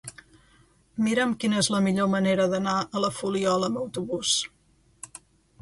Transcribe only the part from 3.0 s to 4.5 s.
la Fuliola amb autobús.